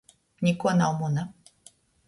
[0.43, 1.23] Nikuo nav muna.